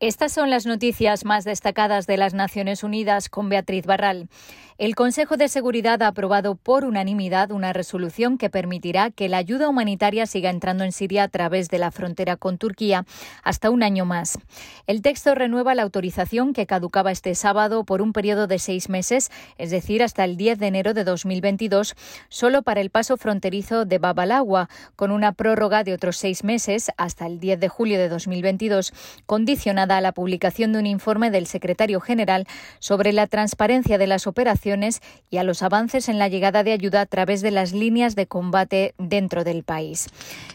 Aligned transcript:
Estas 0.00 0.32
son 0.32 0.48
las 0.48 0.64
noticias 0.64 1.26
más 1.26 1.44
destacadas 1.44 2.06
de 2.06 2.16
las 2.16 2.32
Naciones 2.32 2.82
Unidas 2.82 3.28
con 3.28 3.50
Beatriz 3.50 3.84
Barral. 3.84 4.30
El 4.78 4.94
Consejo 4.94 5.36
de 5.36 5.48
Seguridad 5.48 6.00
ha 6.00 6.06
aprobado 6.06 6.54
por 6.54 6.86
unanimidad 6.86 7.50
una 7.50 7.74
resolución 7.74 8.38
que 8.38 8.48
permitirá 8.48 9.10
que 9.10 9.28
la 9.28 9.36
ayuda 9.36 9.68
humanitaria 9.68 10.24
siga 10.24 10.48
entrando 10.48 10.84
en 10.84 10.92
Siria 10.92 11.24
a 11.24 11.28
través 11.28 11.68
de 11.68 11.78
la 11.78 11.90
frontera 11.90 12.38
con 12.38 12.56
Turquía 12.56 13.04
hasta 13.42 13.68
un 13.68 13.82
año 13.82 14.06
más. 14.06 14.38
El 14.86 15.02
texto 15.02 15.34
renueva 15.34 15.74
la 15.74 15.82
autorización 15.82 16.54
que 16.54 16.64
caducaba 16.64 17.12
este 17.12 17.34
sábado 17.34 17.84
por 17.84 18.00
un 18.00 18.14
periodo 18.14 18.46
de 18.46 18.58
seis 18.58 18.88
meses, 18.88 19.30
es 19.58 19.70
decir, 19.70 20.02
hasta 20.02 20.24
el 20.24 20.38
10 20.38 20.58
de 20.58 20.68
enero 20.68 20.94
de 20.94 21.04
2022, 21.04 21.94
solo 22.30 22.62
para 22.62 22.80
el 22.80 22.88
paso 22.88 23.18
fronterizo 23.18 23.84
de 23.84 23.98
Babalagua, 23.98 24.70
con 24.96 25.10
una 25.10 25.32
prórroga 25.32 25.84
de 25.84 25.92
otros 25.92 26.16
seis 26.16 26.42
meses 26.42 26.90
hasta 26.96 27.26
el 27.26 27.38
10 27.38 27.60
de 27.60 27.68
julio 27.68 27.98
de 27.98 28.08
2022, 28.08 28.94
condicionada 29.26 29.89
a 29.96 30.00
la 30.00 30.12
publicación 30.12 30.72
de 30.72 30.78
un 30.78 30.86
informe 30.86 31.30
del 31.30 31.46
secretario 31.46 32.00
general 32.00 32.46
sobre 32.78 33.12
la 33.12 33.26
transparencia 33.26 33.98
de 33.98 34.06
las 34.06 34.26
operaciones 34.26 35.00
y 35.30 35.38
a 35.38 35.44
los 35.44 35.62
avances 35.62 36.08
en 36.08 36.18
la 36.18 36.28
llegada 36.28 36.62
de 36.62 36.72
ayuda 36.72 37.00
a 37.00 37.06
través 37.06 37.40
de 37.42 37.50
las 37.50 37.72
líneas 37.72 38.14
de 38.16 38.26
combate 38.26 38.94
dentro 38.98 39.44
del 39.44 39.62
país. 39.62 40.08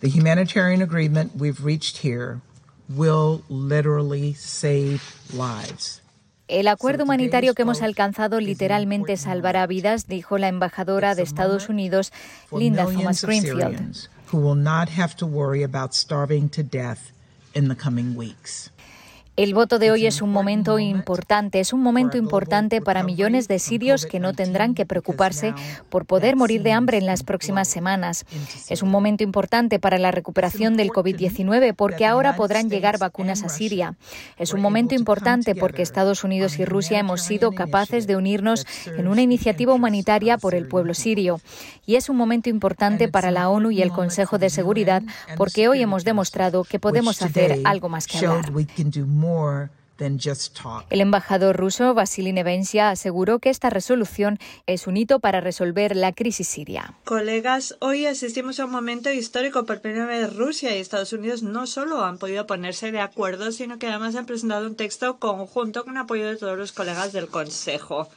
The 0.00 0.08
humanitarian 0.08 0.82
agreement 0.82 1.32
we've 1.38 1.64
reached 1.64 2.04
here 2.04 2.40
will 2.88 3.42
literally 3.48 4.34
save 4.34 5.00
lives. 5.32 6.02
El 6.48 6.68
acuerdo 6.68 7.04
humanitario 7.04 7.54
que 7.54 7.62
hemos 7.62 7.80
alcanzado 7.80 8.38
literalmente 8.38 9.16
salvará 9.16 9.66
vidas, 9.66 10.06
dijo 10.06 10.36
la 10.36 10.48
embajadora 10.48 11.14
de 11.14 11.22
Estados 11.22 11.70
Unidos, 11.70 12.12
Linda 12.50 12.84
Thomas 12.84 13.24
Greenfield. 13.24 14.08
El 19.34 19.54
voto 19.54 19.78
de 19.78 19.90
hoy 19.90 20.04
es 20.04 20.20
un 20.20 20.30
momento 20.30 20.78
importante, 20.78 21.58
es 21.58 21.72
un 21.72 21.82
momento 21.82 22.18
importante 22.18 22.82
para 22.82 23.02
millones 23.02 23.48
de 23.48 23.58
sirios 23.58 24.04
que 24.04 24.20
no 24.20 24.34
tendrán 24.34 24.74
que 24.74 24.84
preocuparse 24.84 25.54
por 25.88 26.04
poder 26.04 26.36
morir 26.36 26.62
de 26.62 26.72
hambre 26.72 26.98
en 26.98 27.06
las 27.06 27.22
próximas 27.22 27.66
semanas. 27.66 28.26
Es 28.68 28.82
un 28.82 28.90
momento 28.90 29.24
importante 29.24 29.78
para 29.78 29.96
la 29.96 30.10
recuperación 30.10 30.76
del 30.76 30.90
COVID-19 30.90 31.74
porque 31.74 32.04
ahora 32.04 32.36
podrán 32.36 32.68
llegar 32.68 32.98
vacunas 32.98 33.42
a 33.42 33.48
Siria. 33.48 33.94
Es 34.36 34.52
un 34.52 34.60
momento 34.60 34.94
importante 34.94 35.54
porque 35.54 35.80
Estados 35.80 36.24
Unidos 36.24 36.58
y 36.58 36.66
Rusia 36.66 36.98
hemos 36.98 37.22
sido 37.22 37.52
capaces 37.52 38.06
de 38.06 38.16
unirnos 38.16 38.66
en 38.98 39.08
una 39.08 39.22
iniciativa 39.22 39.72
humanitaria 39.72 40.36
por 40.36 40.54
el 40.54 40.68
pueblo 40.68 40.92
sirio. 40.92 41.40
Y 41.86 41.94
es 41.94 42.10
un 42.10 42.18
momento 42.18 42.50
importante 42.50 43.08
para 43.08 43.30
la 43.30 43.48
ONU 43.48 43.70
y 43.70 43.80
el 43.80 43.92
Consejo 43.92 44.36
de 44.36 44.50
Seguridad 44.50 45.02
porque 45.38 45.68
hoy 45.68 45.80
hemos 45.80 46.04
demostrado 46.04 46.64
que 46.64 46.78
podemos 46.78 47.22
hacer 47.22 47.60
algo 47.64 47.88
más 47.88 48.06
que 48.06 48.18
hablar. 48.18 48.52
El 50.90 51.00
embajador 51.00 51.56
ruso 51.56 51.94
Vasily 51.94 52.32
Nevencia 52.32 52.90
aseguró 52.90 53.38
que 53.38 53.50
esta 53.50 53.70
resolución 53.70 54.38
es 54.66 54.88
un 54.88 54.96
hito 54.96 55.20
para 55.20 55.40
resolver 55.40 55.94
la 55.94 56.12
crisis 56.12 56.48
siria. 56.48 56.94
Colegas, 57.04 57.76
hoy 57.78 58.06
asistimos 58.06 58.58
a 58.58 58.64
un 58.64 58.72
momento 58.72 59.12
histórico. 59.12 59.64
Por 59.64 59.80
primera 59.80 60.06
vez 60.06 60.34
Rusia 60.34 60.74
y 60.74 60.80
Estados 60.80 61.12
Unidos 61.12 61.44
no 61.44 61.68
solo 61.68 62.04
han 62.04 62.18
podido 62.18 62.46
ponerse 62.48 62.90
de 62.90 63.00
acuerdo, 63.00 63.52
sino 63.52 63.78
que 63.78 63.86
además 63.86 64.16
han 64.16 64.26
presentado 64.26 64.66
un 64.66 64.74
texto 64.74 65.18
conjunto 65.18 65.84
con 65.84 65.96
apoyo 65.96 66.26
de 66.26 66.36
todos 66.36 66.58
los 66.58 66.72
colegas 66.72 67.12
del 67.12 67.28
Consejo. 67.28 68.08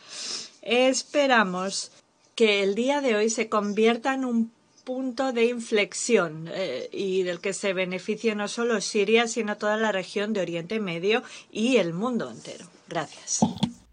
Esperamos 0.63 1.91
que 2.33 2.63
el 2.63 2.73
día 2.73 3.01
de 3.01 3.15
hoy 3.15 3.29
se 3.29 3.47
convierta 3.47 4.13
en 4.13 4.25
un 4.25 4.54
punto 4.85 5.33
de 5.33 5.45
inflexión 5.45 6.47
eh, 6.53 6.89
y 6.93 7.23
del 7.23 7.41
que 7.41 7.53
se 7.53 7.73
beneficia 7.73 8.35
no 8.35 8.47
solo 8.47 8.79
Siria, 8.79 9.27
sino 9.27 9.57
toda 9.57 9.75
la 9.77 9.91
región 9.91 10.31
de 10.31 10.41
Oriente 10.41 10.79
Medio 10.79 11.23
y 11.51 11.77
el 11.77 11.93
mundo 11.93 12.29
entero. 12.31 12.65
Gracias. 12.87 13.39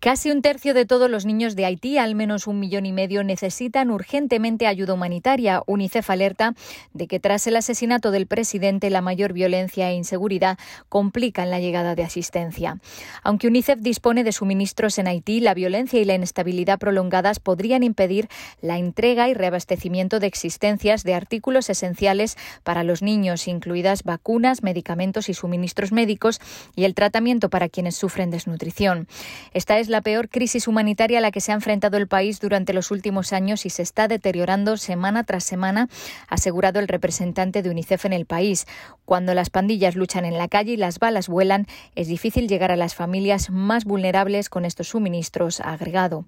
Casi 0.02 0.32
un 0.32 0.42
tercio 0.42 0.74
de 0.74 0.84
todos 0.84 1.08
los 1.08 1.26
niños 1.26 1.54
de 1.54 1.64
Haití, 1.64 1.96
al 1.96 2.16
menos 2.16 2.48
un 2.48 2.58
millón 2.58 2.86
y 2.86 2.92
medio, 2.92 3.22
necesitan 3.22 3.92
urgentemente 3.92 4.66
ayuda 4.66 4.94
humanitaria. 4.94 5.62
UNICEF 5.68 6.10
alerta 6.10 6.56
de 6.92 7.06
que 7.06 7.20
tras 7.20 7.46
el 7.46 7.54
asesinato 7.54 8.10
del 8.10 8.26
presidente, 8.26 8.90
la 8.90 9.00
mayor 9.00 9.32
violencia 9.32 9.88
e 9.88 9.94
inseguridad 9.94 10.58
complican 10.88 11.52
la 11.52 11.60
llegada 11.60 11.94
de 11.94 12.02
asistencia. 12.02 12.80
Aunque 13.22 13.46
UNICEF 13.46 13.78
dispone 13.78 14.24
de 14.24 14.32
suministros 14.32 14.98
en 14.98 15.06
Haití, 15.06 15.38
la 15.38 15.54
violencia 15.54 16.00
y 16.00 16.04
la 16.04 16.14
inestabilidad 16.14 16.80
prolongadas 16.80 17.38
podrían 17.38 17.84
impedir 17.84 18.26
la 18.60 18.78
entrega 18.78 19.28
y 19.28 19.34
reabastecimiento 19.34 20.18
de 20.18 20.26
existencias 20.26 21.04
de 21.04 21.14
artículos 21.14 21.70
esenciales 21.70 22.36
para 22.64 22.82
los 22.82 23.02
niños, 23.02 23.46
incluidas 23.46 24.02
vacunas, 24.02 24.64
medicamentos 24.64 25.28
y 25.28 25.34
suministros 25.34 25.92
médicos 25.92 26.40
y 26.74 26.86
el 26.86 26.96
tratamiento 26.96 27.50
para 27.50 27.68
quienes 27.68 27.94
sufren 27.94 28.32
desnutrición. 28.32 29.06
Esta 29.54 29.78
es 29.78 29.91
la 29.92 30.00
peor 30.00 30.28
crisis 30.28 30.66
humanitaria 30.66 31.18
a 31.18 31.20
la 31.20 31.30
que 31.30 31.40
se 31.40 31.52
ha 31.52 31.54
enfrentado 31.54 31.96
el 31.96 32.08
país 32.08 32.40
durante 32.40 32.72
los 32.72 32.90
últimos 32.90 33.32
años 33.32 33.64
y 33.64 33.70
se 33.70 33.82
está 33.82 34.08
deteriorando 34.08 34.76
semana 34.76 35.22
tras 35.22 35.44
semana, 35.44 35.88
ha 36.28 36.34
asegurado 36.34 36.80
el 36.80 36.88
representante 36.88 37.62
de 37.62 37.70
UNICEF 37.70 38.06
en 38.06 38.12
el 38.12 38.26
país. 38.26 38.66
Cuando 39.04 39.34
las 39.34 39.50
pandillas 39.50 39.94
luchan 39.94 40.24
en 40.24 40.38
la 40.38 40.48
calle 40.48 40.72
y 40.72 40.76
las 40.76 40.98
balas 40.98 41.28
vuelan, 41.28 41.66
es 41.94 42.08
difícil 42.08 42.48
llegar 42.48 42.72
a 42.72 42.76
las 42.76 42.94
familias 42.94 43.50
más 43.50 43.84
vulnerables 43.84 44.48
con 44.48 44.64
estos 44.64 44.88
suministros, 44.88 45.60
ha 45.60 45.72
agregado. 45.72 46.24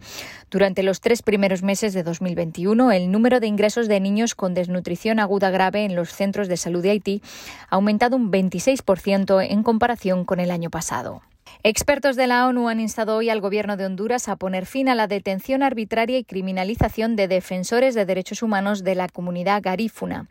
Durante 0.50 0.82
los 0.82 1.00
tres 1.00 1.22
primeros 1.22 1.62
meses 1.62 1.94
de 1.94 2.04
2021, 2.04 2.92
el 2.92 3.10
número 3.10 3.40
de 3.40 3.46
ingresos 3.46 3.88
de 3.88 3.98
niños 3.98 4.34
con 4.34 4.54
desnutrición 4.54 5.18
aguda 5.18 5.50
grave 5.50 5.84
en 5.84 5.96
los 5.96 6.10
centros 6.10 6.46
de 6.48 6.56
salud 6.56 6.82
de 6.82 6.90
Haití 6.90 7.22
ha 7.70 7.76
aumentado 7.76 8.16
un 8.16 8.30
26% 8.30 9.46
en 9.50 9.62
comparación 9.62 10.24
con 10.24 10.38
el 10.38 10.50
año 10.50 10.70
pasado. 10.70 11.22
Expertos 11.66 12.16
de 12.16 12.26
la 12.26 12.46
ONU 12.46 12.68
han 12.68 12.78
instado 12.78 13.16
hoy 13.16 13.30
al 13.30 13.40
Gobierno 13.40 13.78
de 13.78 13.86
Honduras 13.86 14.28
a 14.28 14.36
poner 14.36 14.66
fin 14.66 14.90
a 14.90 14.94
la 14.94 15.06
detención 15.06 15.62
arbitraria 15.62 16.18
y 16.18 16.24
criminalización 16.24 17.16
de 17.16 17.26
defensores 17.26 17.94
de 17.94 18.04
derechos 18.04 18.42
humanos 18.42 18.84
de 18.84 18.94
la 18.94 19.08
comunidad 19.08 19.62
garífuna. 19.62 20.28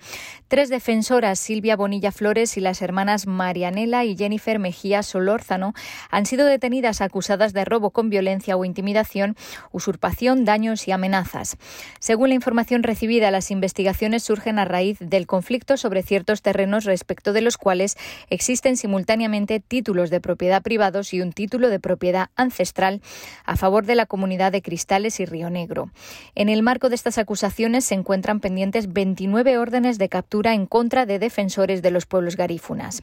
Tres 0.47 0.69
defensoras, 0.69 1.39
Silvia 1.39 1.75
Bonilla 1.75 2.11
Flores 2.11 2.55
y 2.55 2.61
las 2.61 2.83
hermanas 2.83 3.25
Marianela 3.25 4.05
y 4.05 4.15
Jennifer 4.15 4.59
Mejía 4.59 5.01
Solórzano, 5.01 5.73
han 6.11 6.27
sido 6.27 6.45
detenidas 6.45 7.01
acusadas 7.01 7.51
de 7.53 7.65
robo 7.65 7.89
con 7.89 8.11
violencia 8.11 8.55
o 8.55 8.63
intimidación, 8.63 9.35
usurpación, 9.71 10.45
daños 10.45 10.87
y 10.87 10.91
amenazas. 10.91 11.57
Según 11.99 12.29
la 12.29 12.35
información 12.35 12.83
recibida, 12.83 13.31
las 13.31 13.49
investigaciones 13.49 14.21
surgen 14.21 14.59
a 14.59 14.65
raíz 14.65 14.99
del 14.99 15.25
conflicto 15.25 15.77
sobre 15.77 16.03
ciertos 16.03 16.43
terrenos 16.43 16.85
respecto 16.85 17.33
de 17.33 17.41
los 17.41 17.57
cuales 17.57 17.97
existen 18.29 18.77
simultáneamente 18.77 19.59
títulos 19.59 20.11
de 20.11 20.21
propiedad 20.21 20.61
privados 20.61 21.02
y 21.11 21.21
un 21.21 21.33
título 21.33 21.69
de 21.69 21.79
propiedad 21.79 22.29
ancestral 22.35 23.01
a 23.45 23.57
favor 23.57 23.85
de 23.85 23.95
la 23.95 24.05
comunidad 24.05 24.51
de 24.51 24.61
Cristales 24.61 25.19
y 25.19 25.25
Río 25.25 25.49
Negro. 25.49 25.89
En 26.35 26.49
el 26.49 26.61
marco 26.61 26.89
de 26.89 26.95
estas 26.95 27.17
acusaciones 27.17 27.83
se 27.83 27.95
encuentran 27.95 28.39
pendientes 28.39 28.93
29 28.93 29.57
órdenes 29.57 29.97
de 29.97 30.09
captura 30.09 30.53
en 30.53 30.67
contra 30.67 31.05
de 31.05 31.17
defensores 31.17 31.81
de 31.81 31.91
los 31.91 32.05
pueblos 32.05 32.37
garífunas. 32.37 33.01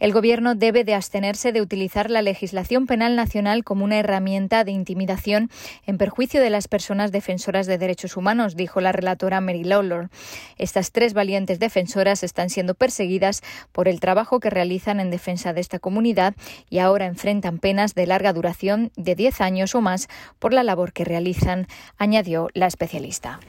El 0.00 0.12
Gobierno 0.12 0.54
debe 0.54 0.84
de 0.84 0.94
abstenerse 0.94 1.50
de 1.50 1.60
utilizar 1.60 2.08
la 2.08 2.22
legislación 2.22 2.86
penal 2.86 3.16
nacional 3.16 3.64
como 3.64 3.84
una 3.84 3.98
herramienta 3.98 4.62
de 4.62 4.70
intimidación 4.70 5.50
en 5.86 5.98
perjuicio 5.98 6.40
de 6.40 6.50
las 6.50 6.68
personas 6.68 7.10
defensoras 7.10 7.66
de 7.66 7.78
derechos 7.78 8.16
humanos, 8.16 8.54
dijo 8.54 8.80
la 8.80 8.92
relatora 8.92 9.40
Mary 9.40 9.64
Lawlor. 9.64 10.10
Estas 10.56 10.92
tres 10.92 11.14
valientes 11.14 11.58
defensoras 11.58 12.22
están 12.22 12.48
siendo 12.48 12.74
perseguidas 12.74 13.42
por 13.72 13.88
el 13.88 13.98
trabajo 13.98 14.38
que 14.38 14.50
realizan 14.50 15.00
en 15.00 15.10
defensa 15.10 15.52
de 15.52 15.60
esta 15.60 15.80
comunidad 15.80 16.34
y 16.70 16.78
ahora 16.78 17.06
enfrentan 17.06 17.58
penas 17.58 17.96
de 17.96 18.06
larga 18.06 18.32
duración 18.32 18.92
de 18.96 19.16
10 19.16 19.40
años 19.40 19.74
o 19.74 19.80
más 19.80 20.08
por 20.38 20.54
la 20.54 20.62
labor 20.62 20.92
que 20.92 21.04
realizan, 21.04 21.66
añadió 21.96 22.48
la 22.54 22.66
especialista. 22.66 23.40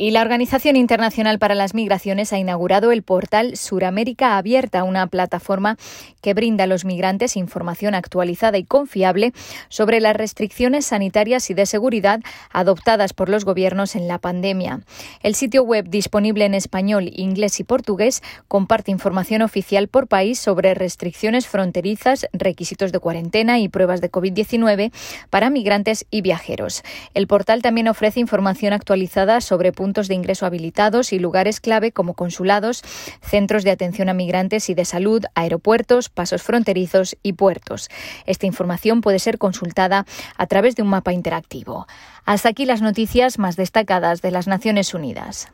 Y 0.00 0.12
la 0.12 0.22
Organización 0.22 0.76
Internacional 0.76 1.40
para 1.40 1.56
las 1.56 1.74
Migraciones 1.74 2.32
ha 2.32 2.38
inaugurado 2.38 2.92
el 2.92 3.02
portal 3.02 3.56
Suramérica 3.56 4.36
Abierta, 4.36 4.84
una 4.84 5.08
plataforma 5.08 5.76
que 6.22 6.34
brinda 6.34 6.64
a 6.64 6.66
los 6.68 6.84
migrantes 6.84 7.36
información 7.36 7.96
actualizada 7.96 8.58
y 8.58 8.64
confiable 8.64 9.32
sobre 9.68 10.00
las 10.00 10.14
restricciones 10.14 10.86
sanitarias 10.86 11.50
y 11.50 11.54
de 11.54 11.66
seguridad 11.66 12.20
adoptadas 12.52 13.12
por 13.12 13.28
los 13.28 13.44
gobiernos 13.44 13.96
en 13.96 14.06
la 14.06 14.18
pandemia. 14.18 14.82
El 15.24 15.34
sitio 15.34 15.64
web 15.64 15.88
disponible 15.88 16.44
en 16.44 16.54
español, 16.54 17.10
inglés 17.12 17.58
y 17.58 17.64
portugués 17.64 18.22
comparte 18.46 18.92
información 18.92 19.42
oficial 19.42 19.88
por 19.88 20.06
país 20.06 20.38
sobre 20.38 20.74
restricciones 20.74 21.48
fronterizas, 21.48 22.28
requisitos 22.32 22.92
de 22.92 23.00
cuarentena 23.00 23.58
y 23.58 23.68
pruebas 23.68 24.00
de 24.00 24.12
COVID-19 24.12 24.92
para 25.28 25.50
migrantes 25.50 26.06
y 26.12 26.20
viajeros. 26.20 26.84
El 27.14 27.26
portal 27.26 27.62
también 27.62 27.88
ofrece 27.88 28.20
información 28.20 28.72
actualizada 28.72 29.40
sobre 29.40 29.72
puntos 29.72 29.87
puntos 29.88 30.08
de 30.08 30.14
ingreso 30.14 30.44
habilitados 30.44 31.14
y 31.14 31.18
lugares 31.18 31.60
clave 31.60 31.92
como 31.92 32.12
consulados, 32.12 32.82
centros 33.22 33.64
de 33.64 33.70
atención 33.70 34.10
a 34.10 34.12
migrantes 34.12 34.68
y 34.68 34.74
de 34.74 34.84
salud, 34.84 35.24
aeropuertos, 35.34 36.10
pasos 36.10 36.42
fronterizos 36.42 37.16
y 37.22 37.32
puertos. 37.32 37.88
Esta 38.26 38.44
información 38.44 39.00
puede 39.00 39.18
ser 39.18 39.38
consultada 39.38 40.04
a 40.36 40.46
través 40.46 40.76
de 40.76 40.82
un 40.82 40.88
mapa 40.88 41.14
interactivo. 41.14 41.86
Hasta 42.26 42.50
aquí 42.50 42.66
las 42.66 42.82
noticias 42.82 43.38
más 43.38 43.56
destacadas 43.56 44.20
de 44.20 44.30
las 44.30 44.46
Naciones 44.46 44.92
Unidas. 44.92 45.48